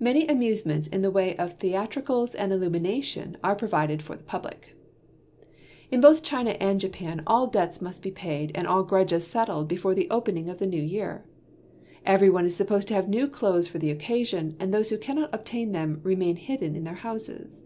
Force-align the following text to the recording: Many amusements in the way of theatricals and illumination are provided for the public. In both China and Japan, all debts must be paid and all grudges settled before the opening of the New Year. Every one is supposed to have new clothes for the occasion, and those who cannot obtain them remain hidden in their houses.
Many 0.00 0.26
amusements 0.26 0.88
in 0.88 1.02
the 1.02 1.12
way 1.12 1.36
of 1.36 1.58
theatricals 1.60 2.34
and 2.34 2.52
illumination 2.52 3.36
are 3.44 3.54
provided 3.54 4.02
for 4.02 4.16
the 4.16 4.24
public. 4.24 4.74
In 5.92 6.00
both 6.00 6.24
China 6.24 6.56
and 6.58 6.80
Japan, 6.80 7.22
all 7.24 7.46
debts 7.46 7.80
must 7.80 8.02
be 8.02 8.10
paid 8.10 8.50
and 8.56 8.66
all 8.66 8.82
grudges 8.82 9.28
settled 9.28 9.68
before 9.68 9.94
the 9.94 10.10
opening 10.10 10.48
of 10.48 10.58
the 10.58 10.66
New 10.66 10.82
Year. 10.82 11.24
Every 12.04 12.30
one 12.30 12.46
is 12.46 12.56
supposed 12.56 12.88
to 12.88 12.94
have 12.94 13.08
new 13.08 13.28
clothes 13.28 13.68
for 13.68 13.78
the 13.78 13.92
occasion, 13.92 14.56
and 14.58 14.74
those 14.74 14.90
who 14.90 14.98
cannot 14.98 15.32
obtain 15.32 15.70
them 15.70 16.00
remain 16.02 16.34
hidden 16.34 16.74
in 16.74 16.82
their 16.82 16.94
houses. 16.94 17.62